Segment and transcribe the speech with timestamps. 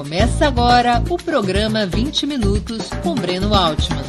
[0.00, 4.02] Começa agora o programa 20 Minutos com Breno Altman.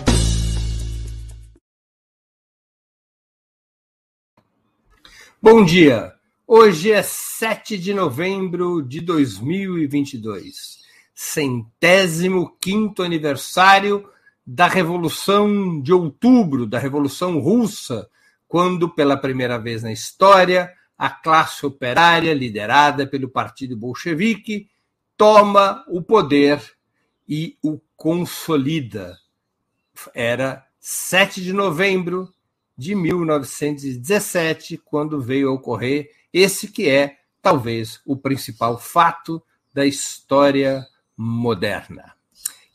[5.42, 6.14] Bom dia!
[6.48, 10.80] Hoje é 7 de novembro de 2022,
[11.14, 14.10] centésimo quinto aniversário
[14.48, 18.10] da Revolução de Outubro, da Revolução Russa,
[18.48, 24.70] quando, pela primeira vez na história, a classe operária, liderada pelo Partido Bolchevique,
[25.22, 26.60] toma o poder
[27.30, 29.20] e o consolida.
[30.16, 32.34] Era 7 de novembro
[32.76, 39.40] de 1917, quando veio a ocorrer esse que é talvez o principal fato
[39.72, 42.16] da história moderna.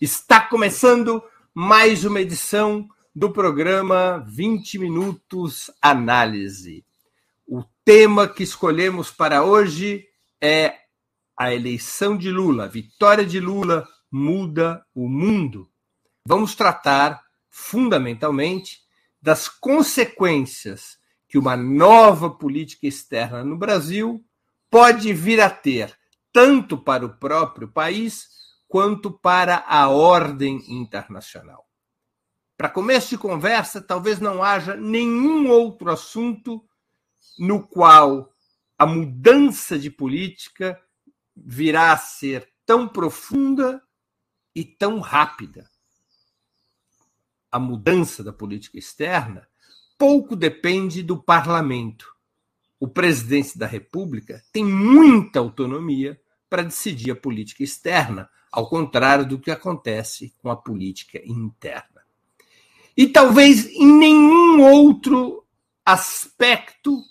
[0.01, 1.20] Está começando
[1.52, 6.84] mais uma edição do programa 20 Minutos Análise.
[7.45, 10.06] O tema que escolhemos para hoje
[10.40, 10.85] é
[11.36, 15.70] a eleição de Lula, a vitória de Lula muda o mundo.
[16.24, 18.80] Vamos tratar fundamentalmente
[19.20, 24.24] das consequências que uma nova política externa no Brasil
[24.70, 25.96] pode vir a ter,
[26.32, 28.28] tanto para o próprio país
[28.68, 31.66] quanto para a ordem internacional.
[32.56, 36.65] Para começo de conversa, talvez não haja nenhum outro assunto
[37.38, 38.32] no qual
[38.78, 40.80] a mudança de política
[41.37, 43.82] virá a ser tão profunda
[44.54, 45.68] e tão rápida.
[47.52, 49.46] A mudança da política externa
[49.98, 52.15] pouco depende do parlamento.
[52.78, 59.38] O presidente da República tem muita autonomia para decidir a política externa, ao contrário do
[59.38, 62.02] que acontece com a política interna.
[62.96, 65.44] E talvez em nenhum outro
[65.84, 67.03] aspecto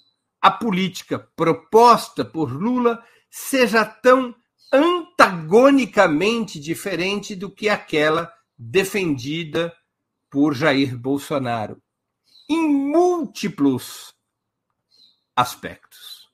[0.42, 3.04] a política proposta por Lula
[3.38, 4.34] seja tão
[4.72, 9.76] antagonicamente diferente do que aquela defendida
[10.30, 11.84] por Jair Bolsonaro
[12.50, 14.16] em múltiplos
[15.36, 16.32] aspectos.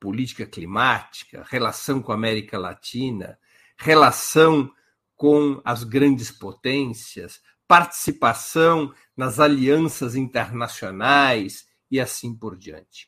[0.00, 3.38] Política climática, relação com a América Latina,
[3.76, 4.68] relação
[5.14, 13.06] com as grandes potências, participação nas alianças internacionais, e assim por diante.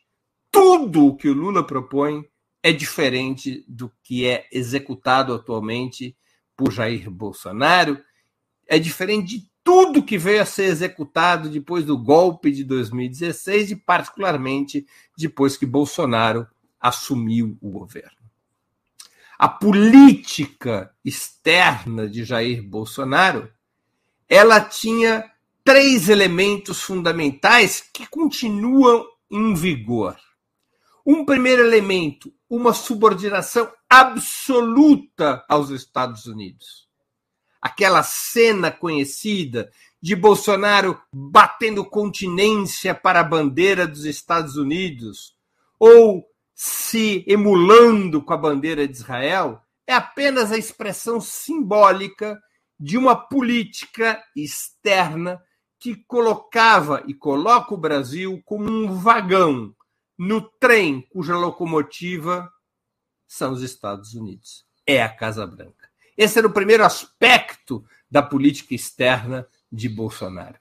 [0.53, 2.25] Tudo o que o Lula propõe
[2.62, 6.16] é diferente do que é executado atualmente
[6.56, 8.00] por Jair Bolsonaro,
[8.66, 13.76] é diferente de tudo que veio a ser executado depois do golpe de 2016 e,
[13.76, 14.86] particularmente,
[15.16, 16.46] depois que Bolsonaro
[16.80, 18.16] assumiu o governo.
[19.38, 23.52] A política externa de Jair Bolsonaro
[24.28, 25.30] ela tinha
[25.64, 30.16] três elementos fundamentais que continuam em vigor.
[31.04, 36.88] Um primeiro elemento, uma subordinação absoluta aos Estados Unidos.
[37.60, 39.70] Aquela cena conhecida
[40.00, 45.37] de Bolsonaro batendo continência para a bandeira dos Estados Unidos
[45.78, 52.41] ou se emulando com a bandeira de Israel, é apenas a expressão simbólica
[52.78, 55.41] de uma política externa
[55.78, 59.75] que colocava e coloca o Brasil como um vagão
[60.19, 62.53] no trem cuja locomotiva
[63.27, 64.65] são os Estados Unidos.
[64.87, 65.89] É a Casa Branca.
[66.17, 70.59] Esse era o primeiro aspecto da política externa de Bolsonaro.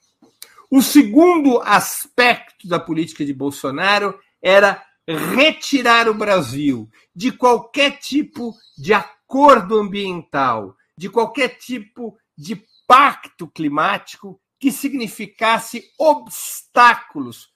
[0.69, 8.93] O segundo aspecto da política de Bolsonaro era retirar o Brasil de qualquer tipo de
[8.93, 17.49] acordo ambiental, de qualquer tipo de pacto climático que significasse obstáculos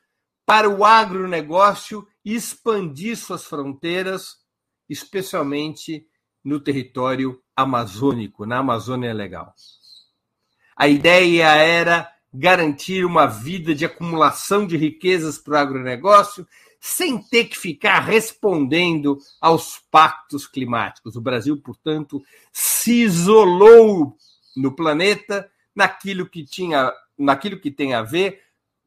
[0.46, 4.38] para o agronegócio expandir suas fronteiras,
[4.90, 6.06] especialmente
[6.44, 9.54] no território amazônico, na Amazônia Legal.
[10.76, 16.48] A ideia era garantir uma vida de acumulação de riquezas para o agronegócio,
[16.80, 21.16] sem ter que ficar respondendo aos pactos climáticos.
[21.16, 24.18] O Brasil, portanto, se isolou
[24.56, 28.42] no planeta naquilo que tinha, naquilo que tem a ver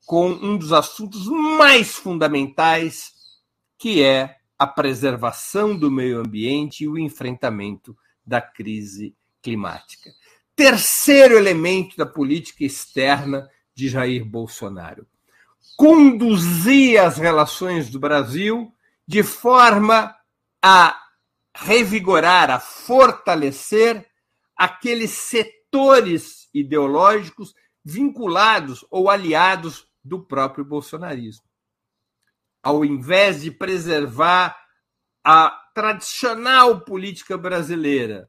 [0.05, 3.13] com um dos assuntos mais fundamentais,
[3.79, 10.13] que é a preservação do meio ambiente e o enfrentamento da crise climática.
[10.57, 15.07] Terceiro elemento da política externa de Jair Bolsonaro:
[15.77, 18.73] conduzir as relações do Brasil
[19.07, 20.15] de forma
[20.63, 20.99] a
[21.55, 24.07] revigorar, a fortalecer
[24.57, 27.55] aqueles setores ideológicos
[27.85, 31.47] vinculados ou aliados do próprio bolsonarismo.
[32.63, 34.57] Ao invés de preservar
[35.25, 38.29] a tradicional política brasileira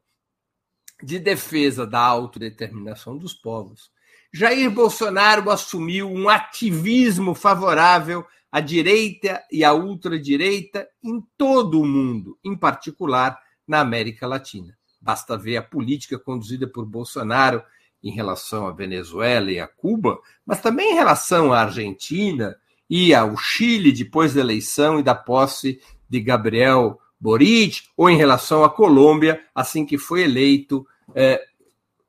[1.04, 3.92] de defesa da autodeterminação dos povos,
[4.34, 12.38] Jair Bolsonaro assumiu um ativismo favorável à direita e à ultradireita em todo o mundo,
[12.44, 14.78] em particular na América Latina.
[15.00, 17.64] Basta ver a política conduzida por Bolsonaro
[18.06, 22.56] em relação à Venezuela e a Cuba, mas também em relação à Argentina
[22.88, 28.64] e ao Chile depois da eleição e da posse de Gabriel Boric, ou em relação
[28.64, 30.86] à Colômbia, assim que foi eleito
[31.16, 31.44] eh,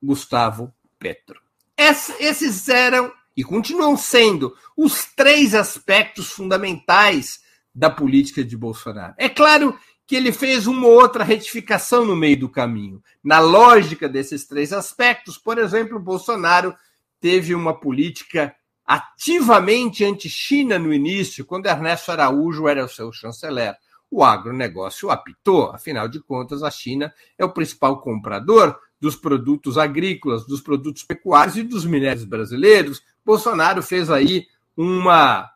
[0.01, 1.41] Gustavo Petro.
[1.75, 7.39] Esses eram e continuam sendo os três aspectos fundamentais
[7.73, 9.15] da política de Bolsonaro.
[9.17, 9.77] É claro
[10.07, 13.03] que ele fez uma ou outra retificação no meio do caminho.
[13.21, 16.73] Na lógica desses três aspectos, por exemplo, Bolsonaro
[17.19, 18.55] teve uma política
[18.85, 23.75] ativamente anti-China no início, quando Ernesto Araújo era o seu chanceler.
[24.09, 30.47] O agronegócio apitou, afinal de contas, a China é o principal comprador dos produtos agrícolas,
[30.47, 33.03] dos produtos pecuários e dos minérios brasileiros.
[33.25, 35.49] Bolsonaro fez aí uma,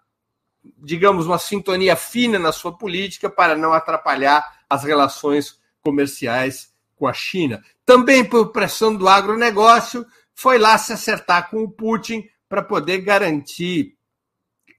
[0.77, 7.13] digamos, uma sintonia fina na sua política para não atrapalhar as relações comerciais com a
[7.13, 7.63] China.
[7.85, 13.95] Também por pressão do agronegócio, foi lá se acertar com o Putin para poder garantir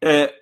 [0.02, 0.32] é,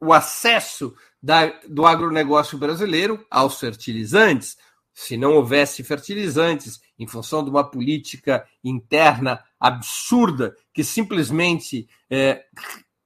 [0.00, 4.56] o acesso da, do agronegócio brasileiro aos fertilizantes.
[4.94, 12.44] Se não houvesse fertilizantes, em função de uma política interna absurda que simplesmente é,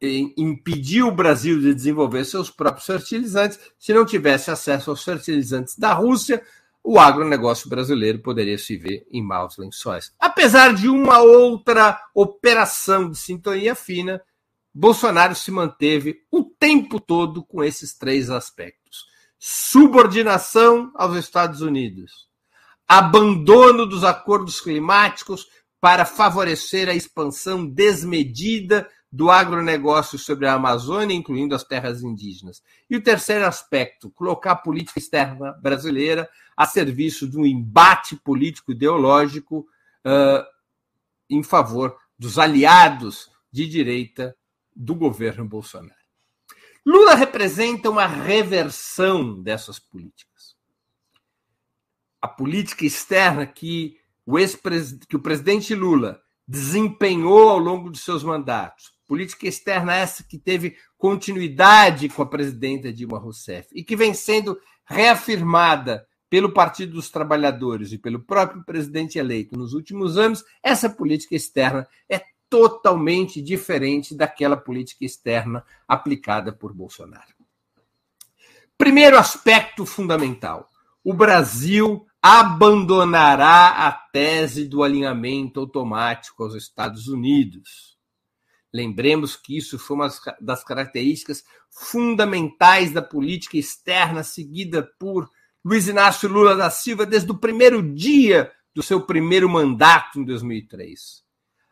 [0.01, 3.59] impediu o Brasil de desenvolver seus próprios fertilizantes.
[3.79, 6.43] Se não tivesse acesso aos fertilizantes da Rússia,
[6.83, 10.13] o agronegócio brasileiro poderia se ver em maus lençóis.
[10.19, 14.23] Apesar de uma outra operação de sintonia fina,
[14.73, 19.05] Bolsonaro se manteve o tempo todo com esses três aspectos:
[19.39, 22.29] subordinação aos Estados Unidos,
[22.89, 25.47] abandono dos acordos climáticos
[25.81, 32.63] para favorecer a expansão desmedida do agronegócio sobre a Amazônia, incluindo as terras indígenas.
[32.89, 38.73] E o terceiro aspecto, colocar a política externa brasileira a serviço de um embate político
[38.73, 39.67] ideológico
[40.07, 40.45] uh,
[41.29, 44.37] em favor dos aliados de direita
[44.75, 45.95] do governo Bolsonaro.
[46.87, 50.31] Lula representa uma reversão dessas políticas
[52.21, 54.37] a política externa que o,
[55.09, 60.77] que o presidente Lula desempenhou ao longo de seus mandatos, política externa essa que teve
[60.97, 67.91] continuidade com a presidenta Dilma Rousseff e que vem sendo reafirmada pelo Partido dos Trabalhadores
[67.91, 74.57] e pelo próprio presidente eleito nos últimos anos, essa política externa é totalmente diferente daquela
[74.57, 77.35] política externa aplicada por Bolsonaro.
[78.79, 80.69] Primeiro aspecto fundamental:
[81.03, 87.99] o Brasil abandonará a tese do alinhamento automático aos Estados Unidos.
[88.73, 90.09] Lembremos que isso foi uma
[90.41, 95.29] das características fundamentais da política externa seguida por
[95.65, 101.25] Luiz Inácio Lula da Silva desde o primeiro dia do seu primeiro mandato em 2003.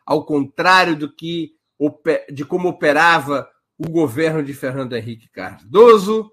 [0.05, 1.55] Ao contrário do que
[2.31, 6.29] de como operava o governo de Fernando Henrique Cardoso,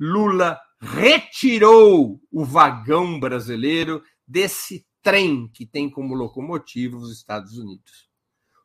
[0.00, 8.07] Lula retirou o vagão brasileiro desse trem que tem como locomotiva os Estados Unidos.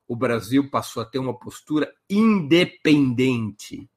[0.07, 3.89] O Brasil passou a ter uma postura independente.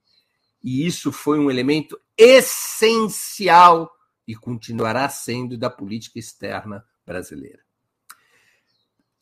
[0.63, 3.91] E isso foi um elemento essencial
[4.27, 7.61] e continuará sendo da política externa brasileira.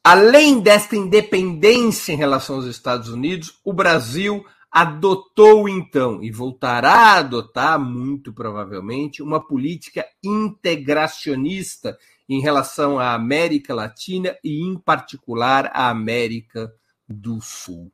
[0.02, 7.18] Além desta independência em relação aos Estados Unidos, o Brasil adotou então e voltará a
[7.18, 11.96] adotar, muito provavelmente, uma política integracionista
[12.28, 16.72] em relação à América Latina e, em particular, à América
[17.08, 17.92] do Sul.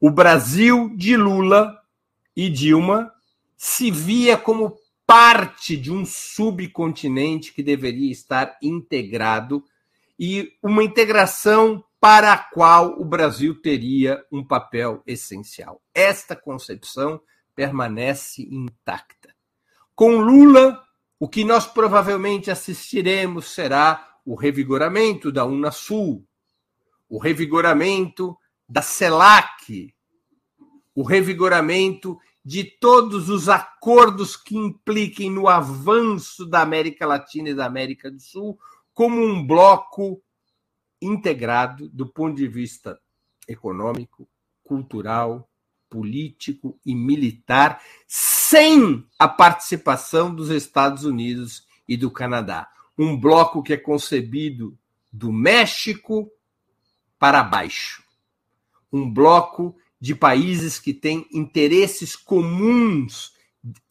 [0.00, 1.78] O Brasil de Lula
[2.34, 3.12] e Dilma
[3.56, 4.76] se via como
[5.06, 9.64] parte de um subcontinente que deveria estar integrado
[10.18, 15.82] e uma integração para a qual o Brasil teria um papel essencial.
[15.94, 17.20] Esta concepção
[17.54, 19.34] permanece intacta.
[19.94, 20.82] Com Lula,
[21.20, 26.26] o que nós provavelmente assistiremos será o revigoramento da Unasul,
[27.10, 28.34] o revigoramento
[28.66, 29.94] da CELAC,
[30.94, 37.66] o revigoramento de todos os acordos que impliquem no avanço da América Latina e da
[37.66, 38.58] América do Sul
[38.94, 40.22] como um bloco
[41.02, 42.98] integrado do ponto de vista
[43.46, 44.26] econômico,
[44.64, 45.50] cultural,
[45.90, 47.82] político e militar,
[48.50, 52.66] sem a participação dos Estados Unidos e do Canadá.
[52.98, 54.76] Um bloco que é concebido
[55.12, 56.28] do México
[57.16, 58.02] para baixo.
[58.92, 63.32] Um bloco de países que têm interesses comuns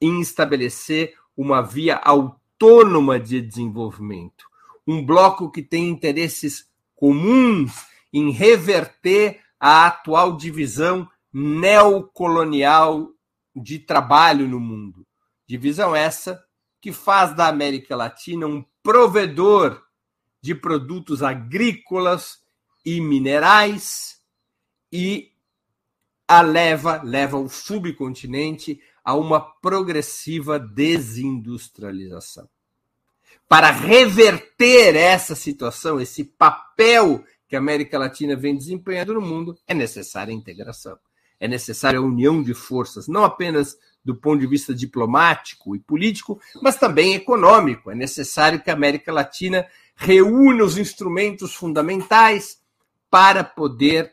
[0.01, 4.44] em estabelecer uma via autônoma de desenvolvimento.
[4.86, 13.13] Um bloco que tem interesses comuns em reverter a atual divisão neocolonial
[13.56, 15.06] de trabalho no mundo.
[15.48, 16.44] Divisão essa
[16.82, 19.84] que faz da América Latina um provedor
[20.41, 22.39] de produtos agrícolas
[22.86, 24.20] e minerais
[24.91, 25.32] e
[26.27, 32.48] a leva, leva o subcontinente a uma progressiva desindustrialização.
[33.48, 39.74] Para reverter essa situação, esse papel que a América Latina vem desempenhando no mundo, é
[39.74, 40.98] necessária a integração.
[41.39, 46.39] É necessária a união de forças, não apenas do ponto de vista diplomático e político,
[46.62, 47.91] mas também econômico.
[47.91, 52.60] É necessário que a América Latina reúna os instrumentos fundamentais
[53.10, 54.12] para poder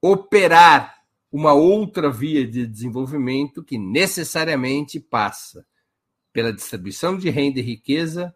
[0.00, 1.00] operar
[1.30, 5.64] uma outra via de desenvolvimento que necessariamente passa
[6.32, 8.34] pela distribuição de renda e riqueza,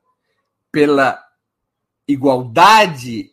[0.70, 1.20] pela
[2.06, 3.32] igualdade,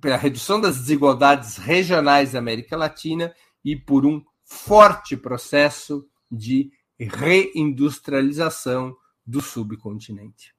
[0.00, 3.34] pela redução das desigualdades regionais da América Latina
[3.64, 10.54] e por um forte processo de reindustrialização do subcontinente.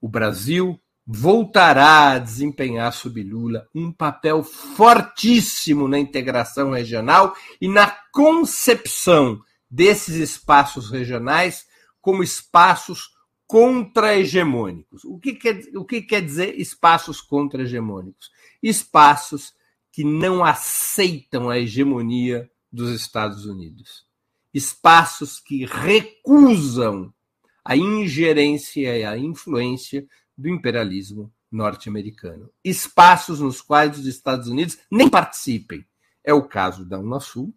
[0.00, 7.90] O Brasil voltará a desempenhar sob Lula um papel fortíssimo na integração regional e na
[8.12, 11.66] concepção desses espaços regionais
[12.00, 13.10] como espaços
[13.46, 15.04] contra-hegemônicos.
[15.04, 18.30] O, que quer, o que quer dizer espaços contra-hegemônicos?
[18.62, 19.52] Espaços
[19.92, 24.04] que não aceitam a hegemonia dos Estados Unidos.
[24.52, 27.12] Espaços que recusam
[27.64, 30.06] a ingerência e a influência
[30.36, 32.50] do imperialismo norte-americano.
[32.64, 35.84] Espaços nos quais os Estados Unidos nem participem.
[36.22, 37.52] É o caso da Unasul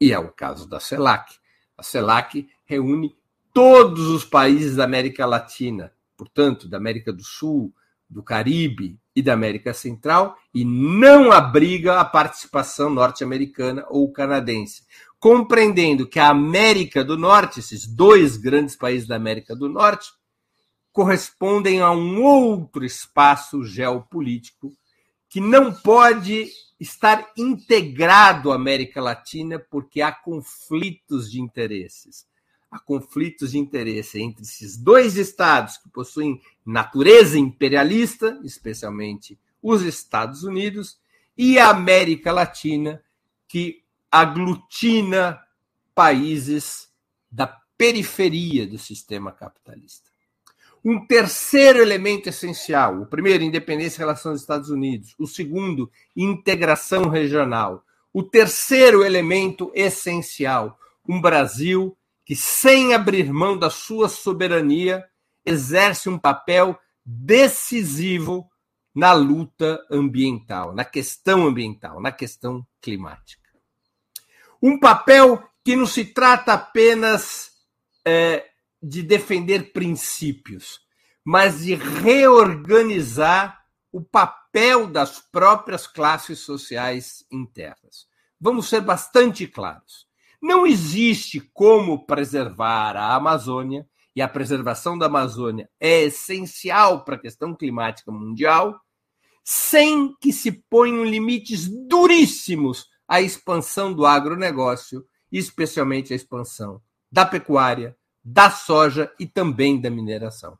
[0.00, 1.34] e é o caso da CELAC.
[1.76, 3.16] A CELAC reúne
[3.52, 7.72] todos os países da América Latina, portanto, da América do Sul,
[8.08, 14.84] do Caribe e da América Central, e não abriga a participação norte-americana ou canadense.
[15.18, 20.08] Compreendendo que a América do Norte, esses dois grandes países da América do Norte,
[20.92, 24.72] correspondem a um outro espaço geopolítico
[25.28, 26.46] que não pode
[26.78, 32.24] estar integrado à América Latina porque há conflitos de interesses.
[32.70, 40.44] Há conflitos de interesse entre esses dois estados que possuem natureza imperialista, especialmente os Estados
[40.44, 40.98] Unidos,
[41.36, 43.02] e a América Latina,
[43.46, 45.40] que aglutina
[45.94, 46.88] países
[47.30, 47.46] da
[47.76, 50.08] periferia do sistema capitalista.
[50.84, 55.14] Um terceiro elemento essencial: o primeiro, independência em relação aos Estados Unidos.
[55.18, 57.84] O segundo, integração regional.
[58.12, 61.96] O terceiro elemento essencial: um Brasil
[62.28, 65.02] que, sem abrir mão da sua soberania,
[65.46, 68.46] exerce um papel decisivo
[68.94, 73.48] na luta ambiental, na questão ambiental, na questão climática.
[74.62, 77.52] Um papel que não se trata apenas
[78.04, 78.46] é,
[78.82, 80.80] de defender princípios,
[81.24, 88.06] mas de reorganizar o papel das próprias classes sociais internas.
[88.38, 90.07] Vamos ser bastante claros.
[90.40, 93.86] Não existe como preservar a Amazônia,
[94.18, 98.80] e a preservação da Amazônia é essencial para a questão climática mundial,
[99.44, 107.96] sem que se ponham limites duríssimos à expansão do agronegócio, especialmente a expansão da pecuária,
[108.24, 110.58] da soja e também da mineração.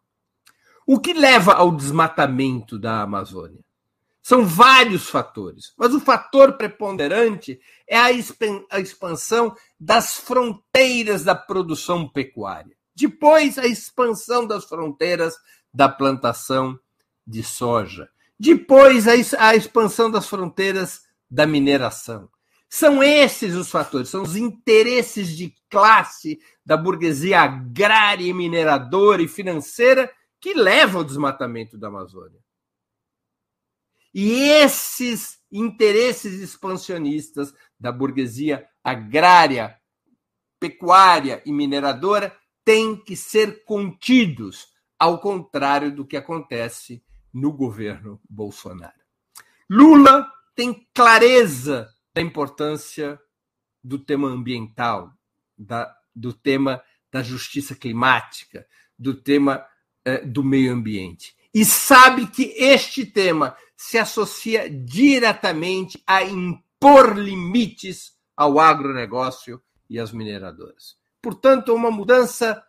[0.87, 3.65] O que leva ao desmatamento da Amazônia?
[4.29, 7.59] São vários fatores, mas o fator preponderante
[7.89, 12.77] é a expansão das fronteiras da produção pecuária.
[12.95, 15.35] Depois, a expansão das fronteiras
[15.73, 16.79] da plantação
[17.27, 18.11] de soja.
[18.39, 22.29] Depois, a expansão das fronteiras da mineração.
[22.69, 30.13] São esses os fatores, são os interesses de classe da burguesia agrária, mineradora e financeira
[30.39, 32.47] que levam ao desmatamento da Amazônia.
[34.15, 39.79] E esses interesses expansionistas da burguesia agrária,
[40.59, 48.99] pecuária e mineradora têm que ser contidos, ao contrário do que acontece no governo Bolsonaro.
[49.71, 53.19] Lula tem clareza da importância
[53.83, 55.13] do tema ambiental,
[55.57, 58.67] da, do tema da justiça climática,
[58.99, 59.65] do tema
[60.05, 61.37] eh, do meio ambiente.
[61.59, 69.61] E sabe que este tema se associa diretamente a impor limites ao agronegócio
[69.91, 70.97] e às mineradoras.
[71.21, 72.65] Portanto, uma mudança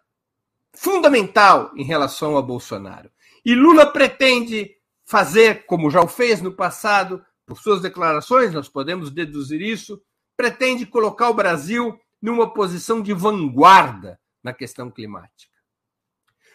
[0.73, 3.11] fundamental em relação a Bolsonaro.
[3.45, 9.11] E Lula pretende fazer, como já o fez no passado, por suas declarações, nós podemos
[9.11, 10.01] deduzir isso,
[10.35, 15.53] pretende colocar o Brasil numa posição de vanguarda na questão climática.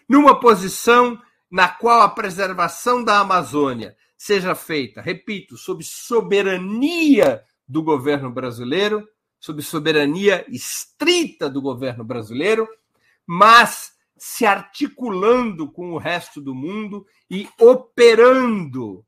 [0.09, 1.17] Numa posição
[1.55, 9.09] na qual a preservação da Amazônia seja feita, repito, sob soberania do governo brasileiro,
[9.39, 12.69] sob soberania estrita do governo brasileiro,
[13.25, 19.07] mas se articulando com o resto do mundo e operando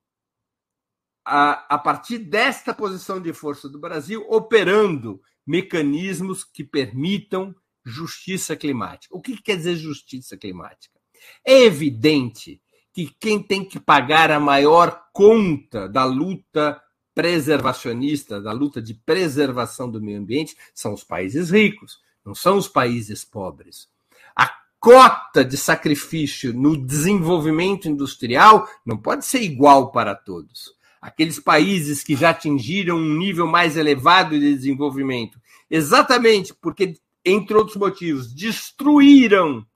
[1.25, 7.53] a, a partir desta posição de força do Brasil, operando mecanismos que permitam
[7.85, 9.17] justiça climática.
[9.17, 10.96] O que quer dizer justiça climática?
[11.45, 12.61] É evidente
[12.93, 16.81] que quem tem que pagar a maior conta da luta
[17.15, 22.69] preservacionista, da luta de preservação do meio ambiente, são os países ricos, não são os
[22.69, 23.89] países pobres.
[24.35, 30.75] A cota de sacrifício no desenvolvimento industrial não pode ser igual para todos.
[31.01, 36.95] Aqueles países que já atingiram um nível mais elevado de desenvolvimento, exatamente porque,
[37.25, 39.67] entre outros motivos, destruíram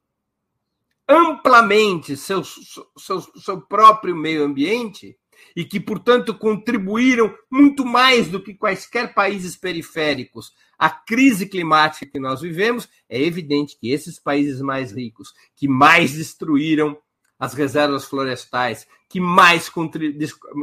[1.10, 5.18] amplamente seu, seu, seu próprio meio ambiente
[5.56, 10.52] e que, portanto, contribuíram muito mais do que quaisquer países periféricos.
[10.78, 16.12] À crise climática que nós vivemos, é evidente que esses países mais ricos, que mais
[16.12, 16.96] destruíram
[17.38, 19.68] as reservas florestais, que mais,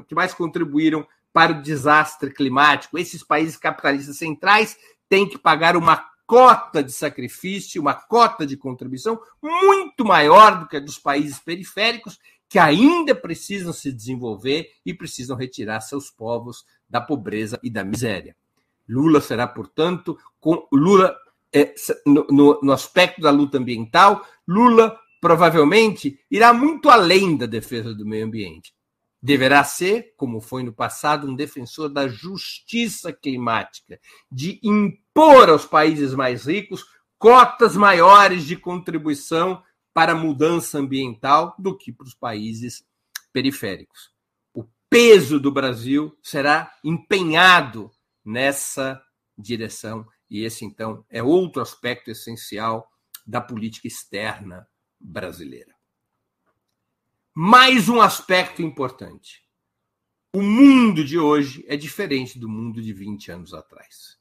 [0.07, 4.77] que mais contribuíram para o desastre climático, esses países capitalistas centrais
[5.09, 10.75] têm que pagar uma cota de sacrifício, uma cota de contribuição muito maior do que
[10.75, 12.19] a dos países periféricos,
[12.49, 18.35] que ainda precisam se desenvolver e precisam retirar seus povos da pobreza e da miséria.
[18.87, 21.15] Lula será, portanto, com Lula
[21.53, 21.73] é,
[22.05, 28.05] no, no, no aspecto da luta ambiental, Lula provavelmente irá muito além da defesa do
[28.05, 28.73] meio ambiente.
[29.21, 33.99] Deverá ser, como foi no passado, um defensor da justiça climática,
[34.31, 36.85] de impor aos países mais ricos
[37.17, 42.85] cotas maiores de contribuição para a mudança ambiental do que para os países
[43.33, 44.11] periféricos.
[44.53, 47.91] O peso do Brasil será empenhado
[48.23, 49.01] nessa
[49.37, 50.07] direção.
[50.29, 52.87] E esse, então, é outro aspecto essencial
[53.25, 54.67] da política externa
[54.99, 55.76] brasileira.
[57.39, 59.43] Mais um aspecto importante.
[60.33, 64.17] O mundo de hoje é diferente do mundo de 20 anos atrás.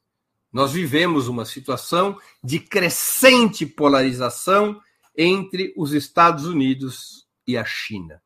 [0.53, 4.79] Nós vivemos uma situação de crescente polarização
[5.17, 8.21] entre os Estados Unidos e a China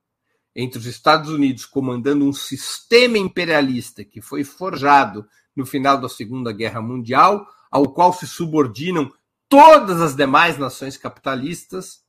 [0.55, 5.25] entre os Estados Unidos comandando um sistema imperialista que foi forjado
[5.55, 9.13] no final da Segunda Guerra Mundial, ao qual se subordinam
[9.49, 12.03] todas as demais nações capitalistas,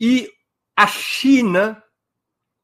[0.00, 0.28] e
[0.76, 1.82] a China,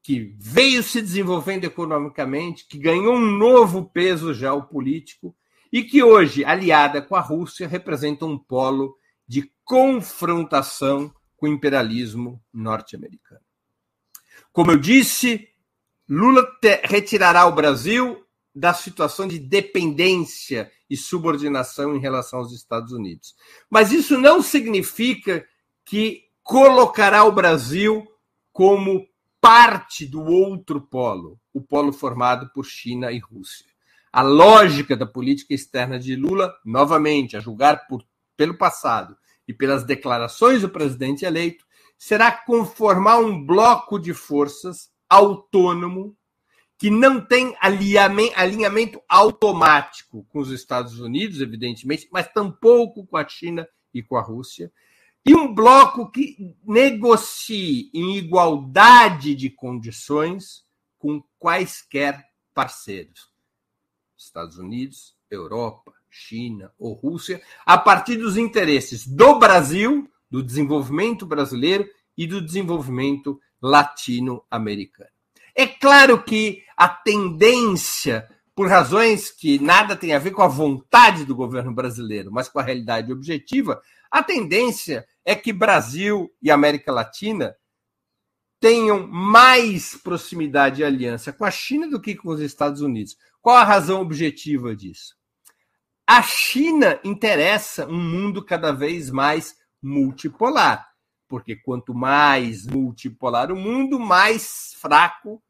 [0.09, 5.35] que veio se desenvolvendo economicamente, que ganhou um novo peso geopolítico
[5.71, 12.43] e que hoje, aliada com a Rússia, representa um polo de confrontação com o imperialismo
[12.51, 13.43] norte-americano.
[14.51, 15.47] Como eu disse,
[16.09, 16.43] Lula
[16.85, 23.35] retirará o Brasil da situação de dependência e subordinação em relação aos Estados Unidos.
[23.69, 25.45] Mas isso não significa
[25.85, 28.07] que colocará o Brasil
[28.51, 29.07] como
[29.41, 33.65] parte do outro polo, o polo formado por China e Rússia.
[34.11, 38.03] A lógica da política externa de Lula, novamente, a julgar por,
[38.35, 39.15] pelo passado
[39.47, 41.65] e pelas declarações do presidente eleito,
[41.97, 46.15] será conformar um bloco de forças autônomo
[46.77, 53.67] que não tem alinhamento automático com os Estados Unidos, evidentemente, mas tampouco com a China
[53.93, 54.71] e com a Rússia,
[55.29, 60.63] e um bloco que negocie em igualdade de condições
[60.97, 63.29] com quaisquer parceiros,
[64.17, 71.87] Estados Unidos, Europa, China ou Rússia, a partir dos interesses do Brasil do desenvolvimento brasileiro
[72.17, 75.11] e do desenvolvimento latino-americano.
[75.53, 81.23] É claro que a tendência, por razões que nada tem a ver com a vontade
[81.23, 83.79] do governo brasileiro, mas com a realidade objetiva,
[84.11, 87.55] a tendência é que Brasil e América Latina
[88.59, 93.15] tenham mais proximidade e aliança com a China do que com os Estados Unidos.
[93.41, 95.15] Qual a razão objetiva disso?
[96.05, 100.89] A China interessa um mundo cada vez mais multipolar.
[101.27, 105.41] porque quanto mais multipolar o mundo, mais fraco,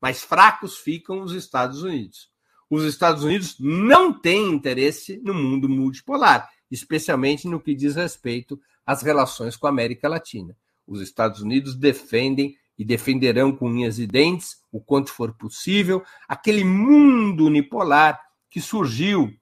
[0.00, 2.30] mais fracos ficam os Estados Unidos.
[2.70, 9.02] Os Estados Unidos não têm interesse no mundo multipolar, especialmente no que diz respeito às
[9.02, 10.56] relações com a América Latina.
[10.86, 16.64] Os Estados Unidos defendem e defenderão com unhas e dentes, o quanto for possível, aquele
[16.64, 19.32] mundo unipolar que surgiu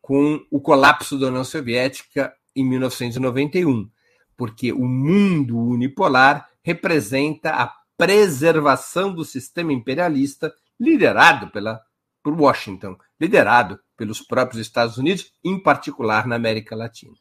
[0.00, 3.90] com o colapso da União Soviética em 1991
[4.36, 11.80] porque o mundo unipolar representa a preservação do sistema imperialista liderado pela,
[12.22, 17.14] por Washington, liderado pelos próprios Estados Unidos, em particular na América Latina.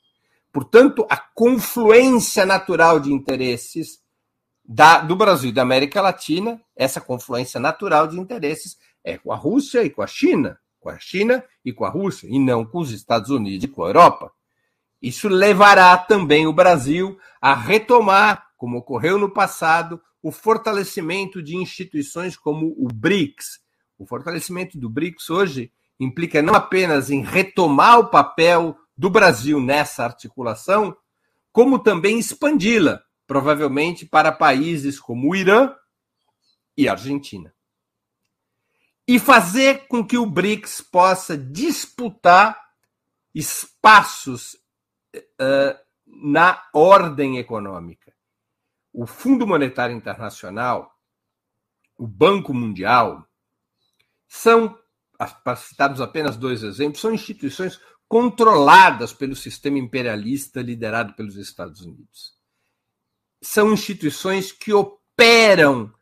[0.52, 4.00] Portanto, a confluência natural de interesses
[4.64, 9.36] da, do Brasil e da América Latina, essa confluência natural de interesses é com a
[9.36, 12.80] Rússia e com a China, com a China e com a Rússia, e não com
[12.80, 14.32] os Estados Unidos e com a Europa.
[15.02, 22.36] Isso levará também o Brasil a retomar, como ocorreu no passado, o fortalecimento de instituições
[22.36, 23.60] como o BRICS.
[23.98, 30.04] O fortalecimento do BRICS hoje implica não apenas em retomar o papel do Brasil nessa
[30.04, 30.96] articulação,
[31.52, 35.74] como também expandi-la, provavelmente para países como o Irã
[36.78, 37.54] e a Argentina.
[39.08, 42.60] E fazer com que o BRICS possa disputar
[43.34, 44.56] espaços
[45.16, 48.14] uh, na ordem econômica.
[48.94, 50.98] O Fundo Monetário Internacional,
[51.98, 53.28] o Banco Mundial,
[54.28, 54.78] são,
[55.18, 62.34] para citarmos apenas dois exemplos, são instituições controladas pelo sistema imperialista liderado pelos Estados Unidos.
[63.42, 65.94] São instituições que operam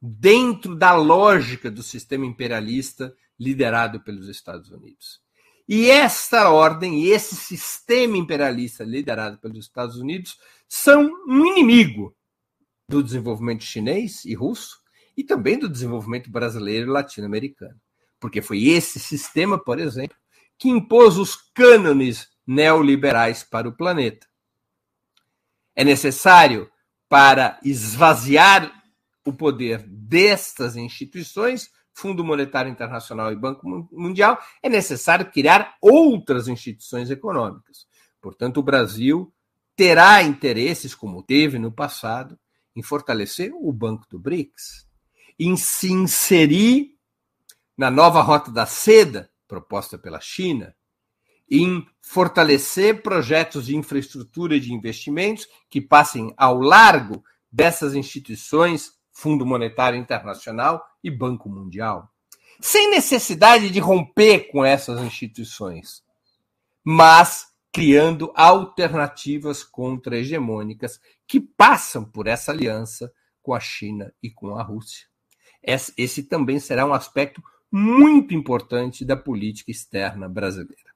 [0.00, 5.20] dentro da lógica do sistema imperialista liderado pelos Estados Unidos.
[5.66, 10.38] E esta ordem e esse sistema imperialista liderado pelos Estados Unidos
[10.68, 12.14] são um inimigo
[12.88, 14.78] do desenvolvimento chinês e russo
[15.16, 17.80] e também do desenvolvimento brasileiro e latino-americano.
[18.24, 20.16] Porque foi esse sistema, por exemplo,
[20.56, 24.26] que impôs os cânones neoliberais para o planeta.
[25.76, 26.70] É necessário,
[27.06, 28.82] para esvaziar
[29.26, 37.10] o poder destas instituições, Fundo Monetário Internacional e Banco Mundial, é necessário criar outras instituições
[37.10, 37.86] econômicas.
[38.22, 39.30] Portanto, o Brasil
[39.76, 42.38] terá interesses, como teve no passado,
[42.74, 44.88] em fortalecer o Banco do BRICS,
[45.38, 46.93] em se inserir
[47.76, 50.74] na nova Rota da Seda, proposta pela China,
[51.50, 59.46] em fortalecer projetos de infraestrutura e de investimentos que passem ao largo dessas instituições Fundo
[59.46, 62.10] Monetário Internacional e Banco Mundial,
[62.60, 66.02] sem necessidade de romper com essas instituições,
[66.82, 74.62] mas criando alternativas contra-hegemônicas que passam por essa aliança com a China e com a
[74.62, 75.06] Rússia.
[75.62, 77.42] Esse também será um aspecto
[77.76, 80.94] muito importante da política externa brasileira.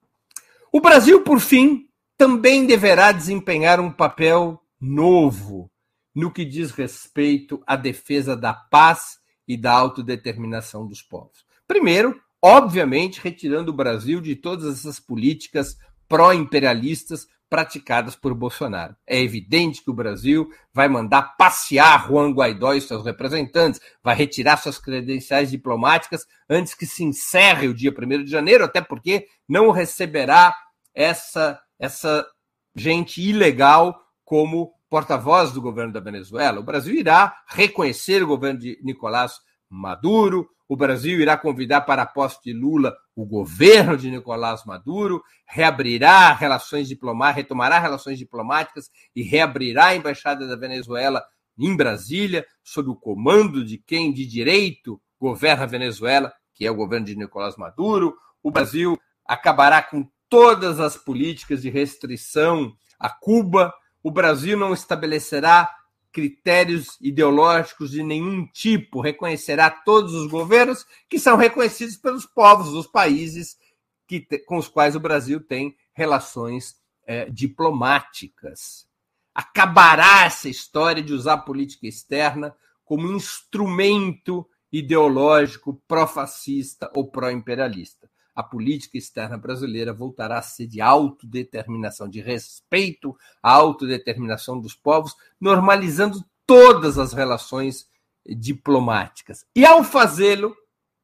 [0.70, 5.68] O Brasil, por fim, também deverá desempenhar um papel novo
[6.14, 11.44] no que diz respeito à defesa da paz e da autodeterminação dos povos.
[11.66, 15.76] Primeiro, obviamente, retirando o Brasil de todas essas políticas
[16.08, 18.94] pró-imperialistas praticadas por Bolsonaro.
[19.06, 24.56] É evidente que o Brasil vai mandar passear Juan Guaidó e seus representantes, vai retirar
[24.58, 29.70] suas credenciais diplomáticas antes que se encerre o dia 1 de janeiro, até porque não
[29.70, 30.54] receberá
[30.94, 32.26] essa, essa
[32.74, 36.60] gente ilegal como porta-voz do governo da Venezuela.
[36.60, 42.06] O Brasil irá reconhecer o governo de Nicolás Maduro, o Brasil irá convidar para a
[42.06, 49.22] posse de Lula o governo de Nicolás Maduro, reabrirá relações diplomáticas, retomará relações diplomáticas e
[49.22, 51.24] reabrirá a embaixada da Venezuela
[51.58, 56.76] em Brasília, sob o comando de quem de direito governa a Venezuela, que é o
[56.76, 58.14] governo de Nicolás Maduro.
[58.42, 65.70] O Brasil acabará com todas as políticas de restrição a Cuba, o Brasil não estabelecerá
[66.18, 72.88] critérios ideológicos de nenhum tipo, reconhecerá todos os governos que são reconhecidos pelos povos dos
[72.88, 73.56] países
[74.04, 76.74] que, com os quais o Brasil tem relações
[77.06, 78.88] é, diplomáticas.
[79.32, 82.52] Acabará essa história de usar a política externa
[82.84, 88.07] como instrumento ideológico pró-fascista ou pró-imperialista
[88.38, 95.16] a política externa brasileira voltará a ser de autodeterminação, de respeito à autodeterminação dos povos,
[95.40, 97.88] normalizando todas as relações
[98.24, 99.44] diplomáticas.
[99.56, 100.56] E, ao fazê-lo,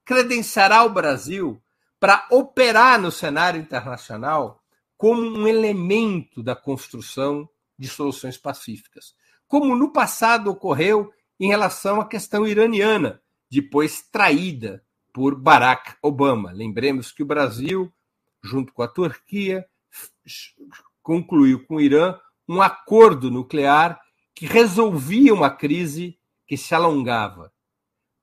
[0.05, 1.61] credenciará o Brasil
[1.99, 4.62] para operar no cenário internacional
[4.97, 9.12] como um elemento da construção de soluções pacíficas,
[9.49, 13.20] como no passado ocorreu em relação à questão iraniana,
[13.51, 14.84] depois traída
[15.14, 16.50] por Barack Obama.
[16.50, 17.90] Lembremos que o Brasil,
[18.42, 19.64] junto com a Turquia,
[21.00, 24.00] concluiu com o Irã um acordo nuclear
[24.35, 27.53] que resolvia uma crise que se alongava.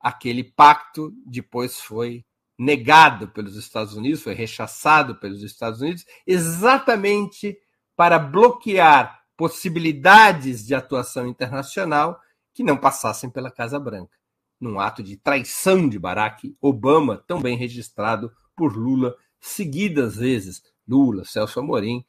[0.01, 2.25] Aquele pacto depois foi
[2.59, 7.57] negado pelos Estados Unidos, foi rechaçado pelos Estados Unidos, exatamente
[7.95, 12.19] para bloquear possibilidades de atuação internacional
[12.53, 14.15] que não passassem pela Casa Branca,
[14.61, 20.61] num ato de traição de Barack Obama, tão bem registrado por Lula, seguidas vezes.
[20.87, 22.05] Lula, Celso Amorim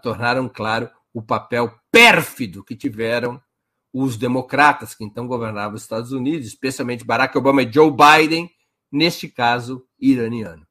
[0.00, 3.42] tornaram claro o papel pérfido que tiveram
[3.92, 8.50] os democratas que então governavam os Estados Unidos, especialmente Barack Obama e Joe Biden,
[8.90, 10.66] neste caso iraniano.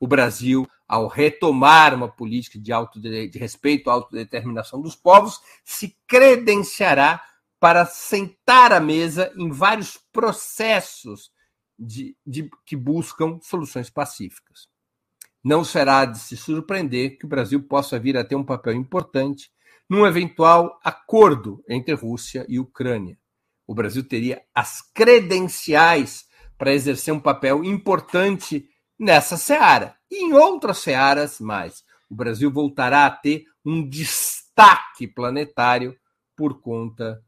[0.00, 7.22] O Brasil, ao retomar uma política de, de respeito à autodeterminação dos povos, se credenciará
[7.64, 11.30] para sentar à mesa em vários processos
[11.78, 14.68] de, de, que buscam soluções pacíficas.
[15.42, 19.50] Não será de se surpreender que o Brasil possa vir a ter um papel importante
[19.88, 23.18] num eventual acordo entre Rússia e Ucrânia.
[23.66, 26.26] O Brasil teria as credenciais
[26.58, 31.82] para exercer um papel importante nessa seara e em outras searas mais.
[32.10, 35.96] O Brasil voltará a ter um destaque planetário
[36.36, 37.24] por conta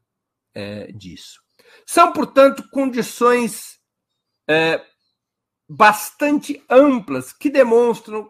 [0.57, 1.39] é, disso.
[1.85, 3.77] São, portanto, condições
[4.49, 4.83] é,
[5.69, 8.27] bastante amplas que demonstram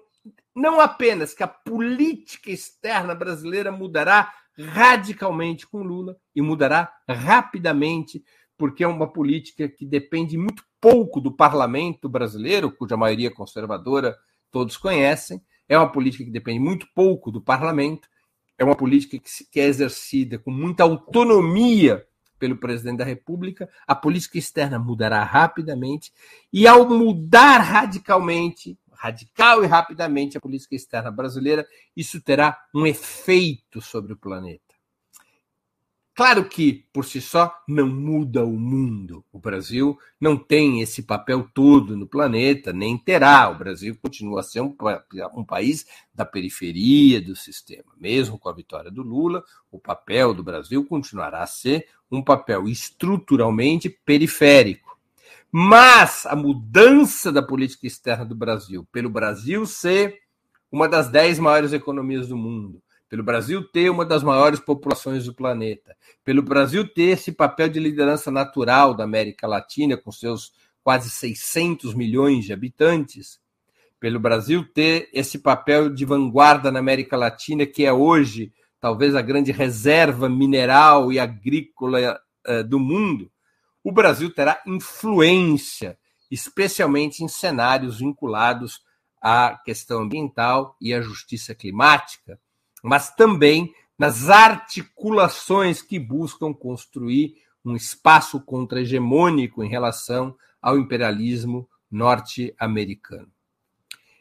[0.53, 8.23] não apenas que a política externa brasileira mudará radicalmente com Lula e mudará rapidamente,
[8.57, 14.17] porque é uma política que depende muito pouco do parlamento brasileiro, cuja maioria conservadora
[14.51, 18.09] todos conhecem, é uma política que depende muito pouco do parlamento,
[18.57, 19.17] é uma política
[19.51, 22.06] que é exercida com muita autonomia
[22.37, 26.11] pelo presidente da República, a política externa mudará rapidamente,
[26.51, 33.81] e ao mudar radicalmente, radical e rapidamente a política externa brasileira, isso terá um efeito
[33.81, 34.66] sobre o planeta.
[36.17, 39.23] Claro que, por si só, não muda o mundo.
[39.31, 43.47] O Brasil não tem esse papel todo no planeta, nem terá.
[43.51, 44.75] O Brasil continua a ser um,
[45.35, 47.93] um, país da periferia do sistema.
[47.95, 52.67] Mesmo com a vitória do Lula, o papel do Brasil continuará a ser um papel
[52.67, 54.97] estruturalmente periférico.
[55.51, 60.17] Mas a mudança da política externa do Brasil, pelo Brasil ser
[60.71, 65.33] uma das dez maiores economias do mundo, pelo Brasil ter uma das maiores populações do
[65.33, 70.51] planeta, pelo Brasil ter esse papel de liderança natural da América Latina, com seus
[70.83, 73.39] quase 600 milhões de habitantes,
[73.99, 79.21] pelo Brasil ter esse papel de vanguarda na América Latina, que é hoje talvez a
[79.21, 83.31] grande reserva mineral e agrícola uh, do mundo,
[83.83, 85.97] o Brasil terá influência,
[86.29, 88.81] especialmente em cenários vinculados
[89.21, 92.39] à questão ambiental e à justiça climática,
[92.83, 97.35] mas também nas articulações que buscam construir
[97.65, 103.29] um espaço contra-hegemônico em relação ao imperialismo norte-americano.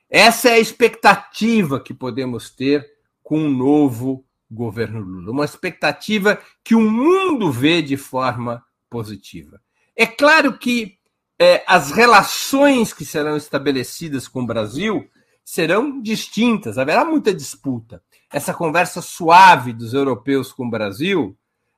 [0.09, 2.87] Essa é a expectativa que podemos ter
[3.23, 9.61] com o novo governo Lula, uma expectativa que o mundo vê de forma positiva.
[9.97, 10.99] É claro que
[11.38, 15.11] é, as relações que serão estabelecidas com o Brasil
[15.45, 21.37] serão distintas, haverá muita disputa essa conversa suave dos europeus com o Brasil,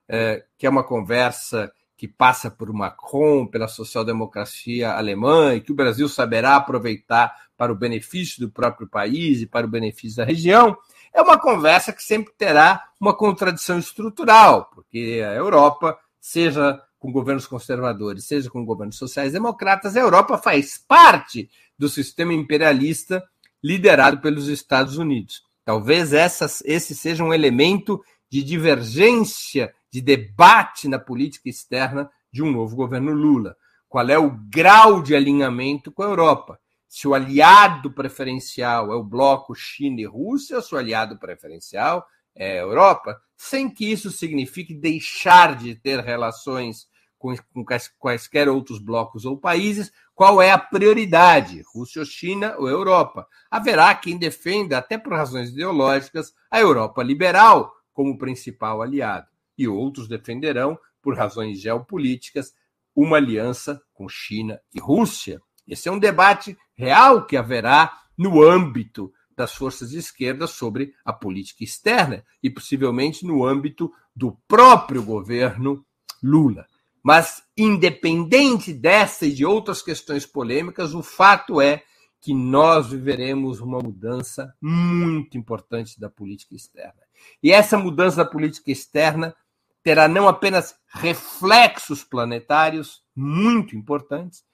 [0.08, 5.74] é, que é uma conversa que passa por Macron, pela social-democracia alemã, e que o
[5.74, 10.76] Brasil saberá aproveitar para o benefício do próprio país e para o benefício da região,
[11.12, 17.46] é uma conversa que sempre terá uma contradição estrutural, porque a Europa, seja com governos
[17.46, 23.24] conservadores, seja com governos sociais-democratas, a Europa faz parte do sistema imperialista
[23.62, 25.47] liderado pelos Estados Unidos.
[25.68, 32.50] Talvez essas, esse seja um elemento de divergência, de debate na política externa de um
[32.50, 33.54] novo governo Lula.
[33.86, 36.58] Qual é o grau de alinhamento com a Europa?
[36.88, 42.02] Se o aliado preferencial é o bloco China e Rússia, se o aliado preferencial
[42.34, 46.86] é a Europa, sem que isso signifique deixar de ter relações
[47.18, 47.64] com, com
[47.98, 53.26] quaisquer outros blocos ou países, qual é a prioridade, Rússia ou China ou Europa?
[53.50, 59.26] Haverá quem defenda, até por razões ideológicas, a Europa liberal como principal aliado,
[59.56, 62.52] e outros defenderão, por razões geopolíticas,
[62.94, 65.40] uma aliança com China e Rússia.
[65.66, 71.12] Esse é um debate real que haverá no âmbito das forças de esquerda sobre a
[71.12, 75.84] política externa e possivelmente no âmbito do próprio governo
[76.20, 76.66] Lula.
[77.08, 81.82] Mas, independente dessa e de outras questões polêmicas, o fato é
[82.20, 87.00] que nós viveremos uma mudança muito importante da política externa.
[87.42, 89.34] E essa mudança da política externa
[89.82, 94.44] terá não apenas reflexos planetários muito importantes,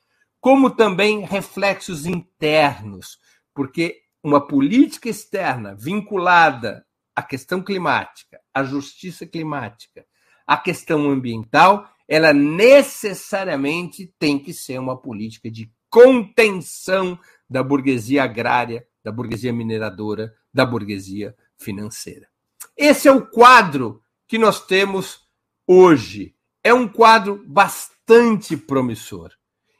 [0.40, 3.18] como também reflexos internos,
[3.52, 6.86] porque uma política externa vinculada
[7.16, 10.06] à questão climática, à justiça climática,
[10.46, 18.86] à questão ambiental, ela necessariamente tem que ser uma política de contenção da burguesia agrária,
[19.02, 22.28] da burguesia mineradora, da burguesia financeira.
[22.76, 25.26] Esse é o quadro que nós temos
[25.66, 26.34] hoje.
[26.62, 29.30] É um quadro bastante promissor.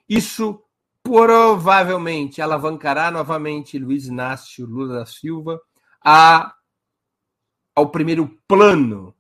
[0.09, 0.63] Isso
[1.03, 5.61] provavelmente alavancará novamente Luiz Inácio Lula da Silva
[6.03, 6.55] a,
[7.75, 9.15] ao primeiro plano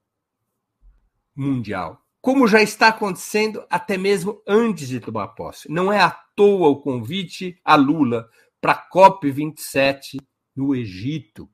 [1.34, 5.70] mundial como já está acontecendo até mesmo antes de tomar posse.
[5.70, 8.26] Não é à toa o convite a Lula
[8.62, 10.22] para a COP27
[10.56, 11.46] no Egito.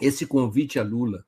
[0.00, 1.24] Esse convite a Lula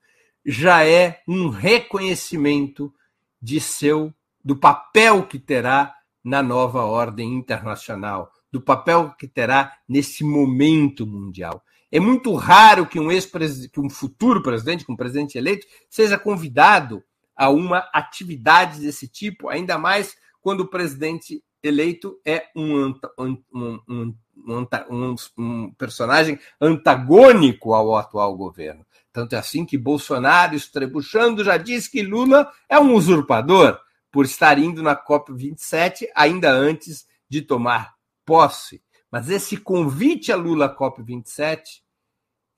[0.47, 2.95] já é um reconhecimento
[3.43, 10.23] de seu do papel que terá na nova ordem internacional, do papel que terá nesse
[10.23, 11.61] momento mundial.
[11.91, 13.29] É muito raro que um ex
[13.73, 17.03] que um futuro presidente, que um presidente eleito, seja convidado
[17.41, 25.17] a uma atividade desse tipo, ainda mais quando o presidente eleito é um, um, um,
[25.39, 28.85] um, personagem antagônico ao atual governo.
[29.11, 33.81] Tanto é assim que Bolsonaro, estrebuchando, já disse que Lula é um usurpador
[34.13, 38.83] por estar indo na COP27 ainda antes de tomar posse.
[39.11, 41.63] Mas esse convite a Lula à COP27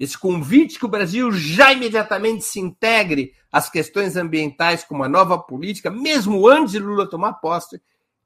[0.02, 5.38] esse convite que o Brasil já imediatamente se integre às questões ambientais com uma nova
[5.38, 7.80] política, mesmo antes de Lula tomar posse,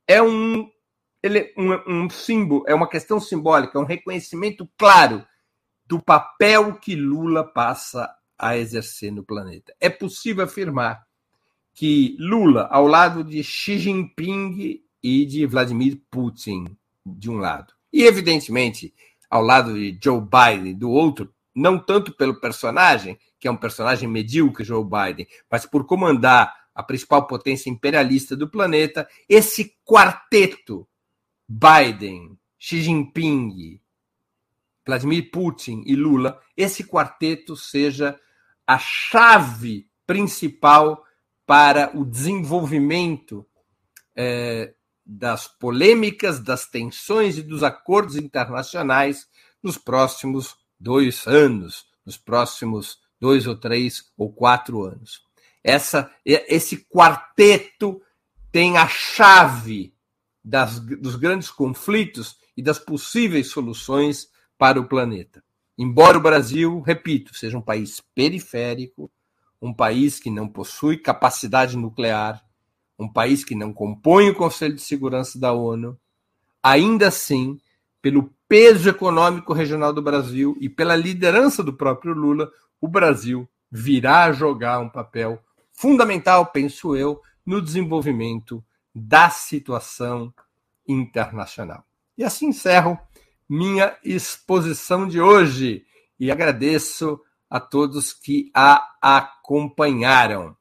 [0.09, 0.71] é um,
[1.23, 5.23] ele, um, um símbolo, é uma questão simbólica, é um reconhecimento claro
[5.85, 9.75] do papel que Lula passa a exercer no planeta.
[9.79, 11.07] É possível afirmar
[11.75, 18.05] que Lula, ao lado de Xi Jinping e de Vladimir Putin, de um lado, e
[18.05, 18.95] evidentemente
[19.29, 24.07] ao lado de Joe Biden, do outro, não tanto pelo personagem, que é um personagem
[24.07, 30.87] medíocre, Joe Biden, mas por comandar a principal potência imperialista do planeta, esse quarteto,
[31.49, 33.81] Biden, Xi Jinping,
[34.85, 38.21] Vladimir Putin e Lula, esse quarteto seja
[38.67, 41.03] a chave principal
[41.47, 43.47] para o desenvolvimento
[44.15, 49.27] é, das polêmicas, das tensões e dos acordos internacionais
[49.63, 55.23] nos próximos dois anos, nos próximos dois ou três ou quatro anos.
[55.63, 58.01] Essa, esse quarteto
[58.53, 59.93] tem a chave
[60.45, 65.43] das, dos grandes conflitos e das possíveis soluções para o planeta.
[65.77, 69.11] Embora o Brasil, repito, seja um país periférico,
[69.61, 72.43] um país que não possui capacidade nuclear,
[72.99, 75.99] um país que não compõe o Conselho de Segurança da ONU,
[76.63, 77.61] ainda assim,
[78.07, 82.49] pelo peso econômico regional do Brasil e pela liderança do próprio Lula,
[82.81, 85.43] o Brasil virá jogar um papel
[85.73, 88.65] fundamental, penso eu, no desenvolvimento
[88.95, 90.33] da situação
[90.87, 91.85] internacional.
[92.17, 92.97] E assim encerro
[93.49, 95.85] minha exposição de hoje
[96.17, 100.57] e agradeço a todos que a acompanharam.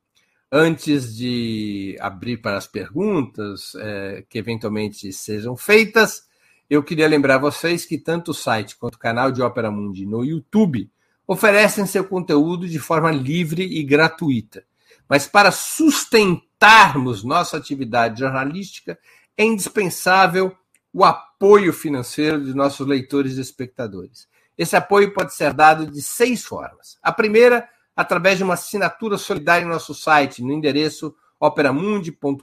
[0.51, 6.23] Antes de abrir para as perguntas é, que eventualmente sejam feitas,
[6.69, 10.23] eu queria lembrar vocês que tanto o site quanto o canal de Ópera Mundi no
[10.23, 10.89] YouTube
[11.27, 14.63] oferecem seu conteúdo de forma livre e gratuita.
[15.07, 18.97] Mas para sustentarmos nossa atividade jornalística,
[19.37, 20.55] é indispensável
[20.91, 24.27] o apoio financeiro de nossos leitores e espectadores.
[24.57, 26.97] Esse apoio pode ser dado de seis formas.
[27.03, 32.41] A primeira, através de uma assinatura solidária em nosso site, no endereço operamundi.com.br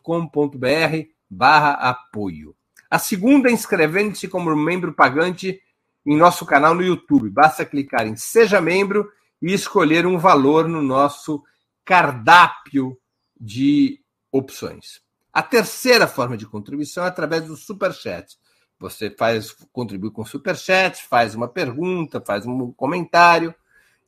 [1.29, 2.55] barra apoio.
[2.93, 5.59] A segunda é inscrevendo-se como membro pagante
[6.05, 7.31] em nosso canal no YouTube.
[7.31, 11.43] Basta clicar em Seja Membro e escolher um valor no nosso
[11.87, 12.95] cardápio
[13.41, 13.99] de
[14.31, 15.01] opções.
[15.33, 18.37] A terceira forma de contribuição é através do Superchat.
[18.79, 23.55] Você faz, contribui com o Superchat, faz uma pergunta, faz um comentário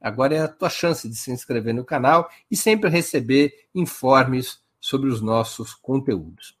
[0.00, 5.08] Agora é a tua chance de se inscrever no canal e sempre receber informes sobre
[5.08, 6.56] os nossos conteúdos.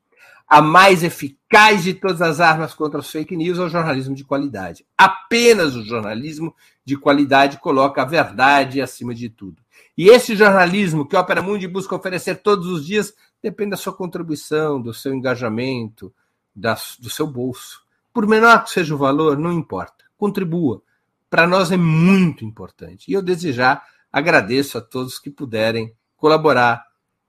[0.52, 4.22] A mais eficaz de todas as armas contra as fake news é o jornalismo de
[4.22, 4.84] qualidade.
[4.98, 9.62] Apenas o jornalismo de qualidade coloca a verdade acima de tudo.
[9.96, 13.94] E esse jornalismo que a Opera Mundi busca oferecer todos os dias depende da sua
[13.94, 16.12] contribuição, do seu engajamento,
[16.54, 17.80] da, do seu bolso.
[18.12, 20.04] Por menor que seja o valor, não importa.
[20.18, 20.82] Contribua.
[21.30, 23.10] Para nós é muito importante.
[23.10, 23.82] E eu desde já
[24.12, 26.84] agradeço a todos que puderem colaborar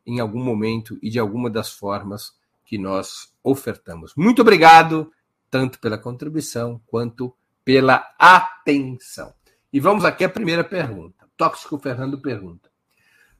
[0.05, 4.13] em algum momento e de alguma das formas que nós ofertamos.
[4.15, 5.11] Muito obrigado,
[5.49, 9.33] tanto pela contribuição quanto pela atenção.
[9.71, 11.27] E vamos aqui à primeira pergunta.
[11.35, 12.69] Tóxico Fernando pergunta: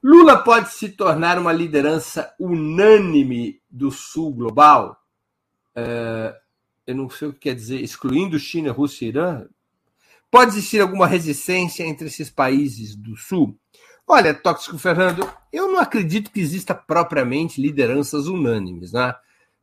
[0.02, 5.00] Lula pode se tornar uma liderança unânime do Sul global?
[5.74, 6.36] É,
[6.86, 9.46] eu não sei o que quer dizer, excluindo China, Rússia e Irã?
[10.30, 13.58] Pode existir alguma resistência entre esses países do Sul?
[14.06, 19.14] Olha, Tóxico Fernando, eu não acredito que exista propriamente lideranças unânimes, né?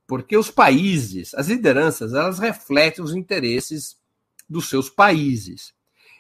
[0.08, 3.98] porque os países, as lideranças, elas refletem os interesses
[4.50, 5.74] dos seus países.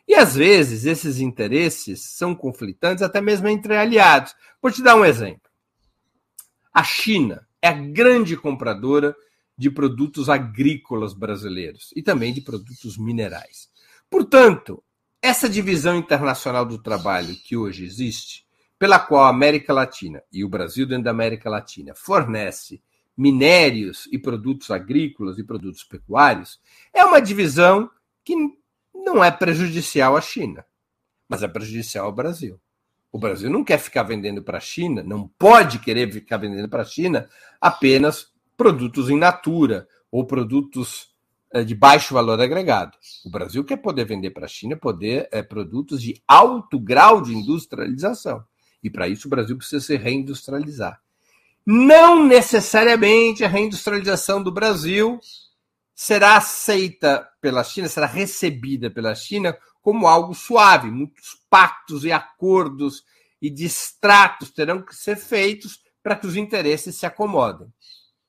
[0.08, 4.34] E às vezes esses interesses são conflitantes até mesmo entre aliados.
[4.62, 5.50] Vou te dar um exemplo.
[6.74, 9.16] A China é a grande compradora
[9.58, 13.70] de produtos agrícolas brasileiros e também de produtos minerais.
[14.10, 14.82] Portanto,
[15.22, 18.46] essa divisão internacional do trabalho que hoje existe,
[18.82, 22.82] pela qual a América Latina e o Brasil dentro da América Latina fornece
[23.16, 26.60] minérios e produtos agrícolas e produtos pecuários,
[26.92, 27.92] é uma divisão
[28.24, 28.36] que
[28.92, 30.66] não é prejudicial à China,
[31.30, 32.60] mas é prejudicial ao Brasil.
[33.12, 36.82] O Brasil não quer ficar vendendo para a China, não pode querer ficar vendendo para
[36.82, 37.30] a China
[37.62, 41.12] apenas produtos in natura ou produtos
[41.54, 42.98] é, de baixo valor agregado.
[43.24, 47.32] O Brasil quer poder vender para a China poder é, produtos de alto grau de
[47.32, 48.44] industrialização.
[48.84, 51.02] E para isso o Brasil precisa se reindustrializar.
[51.66, 55.20] Não necessariamente a reindustrialização do Brasil
[55.94, 60.90] será aceita pela China, será recebida pela China como algo suave.
[60.90, 63.04] Muitos pactos e acordos
[63.42, 67.72] e distratos terão que ser feitos para que os interesses se acomodem.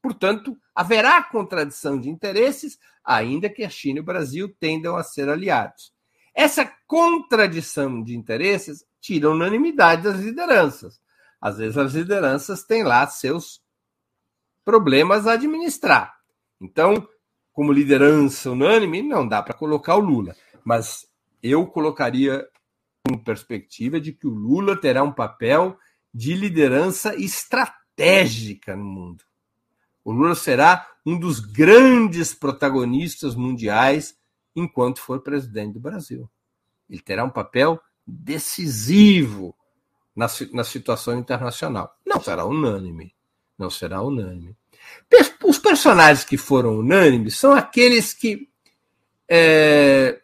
[0.03, 5.28] Portanto, haverá contradição de interesses, ainda que a China e o Brasil tendam a ser
[5.28, 5.92] aliados.
[6.34, 11.00] Essa contradição de interesses tira unanimidade das lideranças.
[11.40, 13.61] Às vezes, as lideranças têm lá seus
[14.64, 16.14] problemas a administrar.
[16.61, 17.07] Então,
[17.53, 20.36] como liderança unânime, não dá para colocar o Lula.
[20.64, 21.07] Mas
[21.42, 22.48] eu colocaria
[23.05, 25.76] com perspectiva de que o Lula terá um papel
[26.14, 29.24] de liderança estratégica no mundo.
[30.05, 34.16] O Lula será um dos grandes protagonistas mundiais
[34.55, 36.30] enquanto for presidente do Brasil.
[36.88, 37.80] Ele terá um papel
[38.13, 39.55] decisivo
[40.15, 41.97] na, na situação internacional.
[42.05, 43.15] Não será unânime.
[43.59, 44.57] Não será unânime.
[45.45, 48.49] Os personagens que foram unânimes são aqueles que,
[49.29, 50.21] é,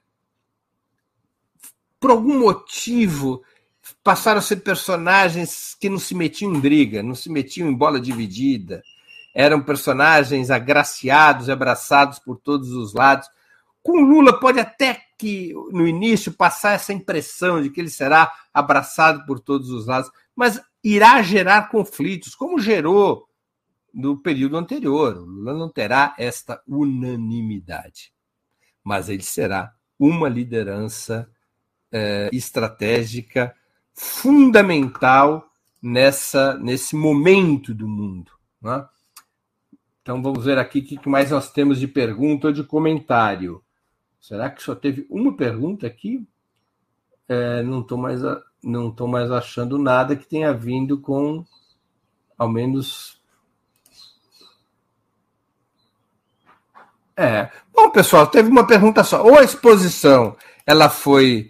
[1.98, 3.42] por algum motivo,
[4.02, 8.00] passaram a ser personagens que não se metiam em briga, não se metiam em bola
[8.00, 8.82] dividida,
[9.34, 13.28] eram personagens agraciados abraçados por todos os lados.
[13.88, 19.24] Com Lula pode até que no início passar essa impressão de que ele será abraçado
[19.24, 23.26] por todos os lados, mas irá gerar conflitos, como gerou
[23.94, 25.16] no período anterior.
[25.16, 28.12] O Lula não terá esta unanimidade,
[28.84, 31.26] mas ele será uma liderança
[31.90, 33.56] é, estratégica
[33.94, 38.32] fundamental nessa nesse momento do mundo.
[38.60, 38.86] Né?
[40.02, 43.64] Então vamos ver aqui o que mais nós temos de pergunta ou de comentário.
[44.20, 46.26] Será que só teve uma pergunta aqui?
[47.28, 48.20] É, não estou mais
[48.62, 51.44] não estou mais achando nada que tenha vindo com
[52.36, 53.18] ao menos
[57.18, 57.50] É.
[57.74, 59.24] Bom, pessoal, teve uma pergunta só.
[59.24, 61.48] Ou a exposição ela foi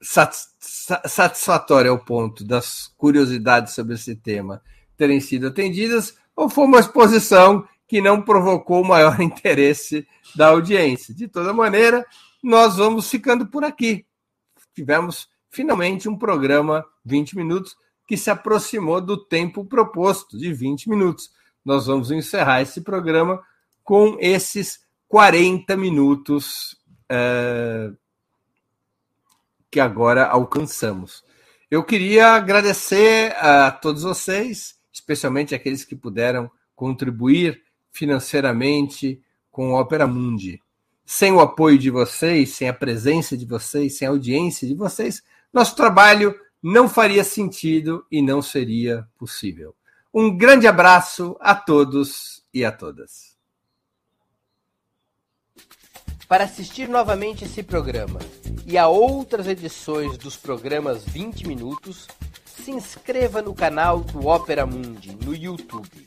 [0.00, 4.62] satisfatória ao ponto das curiosidades sobre esse tema
[4.96, 11.14] terem sido atendidas, ou foi uma exposição que não provocou o maior interesse da audiência.
[11.14, 12.06] De toda maneira,
[12.42, 14.06] nós vamos ficando por aqui.
[14.74, 17.76] tivemos finalmente um programa 20 minutos
[18.08, 21.32] que se aproximou do tempo proposto de 20 minutos.
[21.62, 23.42] Nós vamos encerrar esse programa
[23.84, 26.74] com esses 40 minutos
[27.10, 27.90] é,
[29.70, 31.22] que agora alcançamos.
[31.70, 37.62] Eu queria agradecer a todos vocês, especialmente aqueles que puderam contribuir
[37.92, 39.20] financeiramente
[39.50, 40.60] com o Opera Mundi.
[41.04, 45.22] Sem o apoio de vocês, sem a presença de vocês, sem a audiência de vocês,
[45.52, 49.74] nosso trabalho não faria sentido e não seria possível.
[50.14, 53.32] Um grande abraço a todos e a todas.
[56.28, 58.20] Para assistir novamente esse programa
[58.64, 62.08] e a outras edições dos programas 20 Minutos,
[62.46, 66.06] se inscreva no canal do Opera Mundi no YouTube.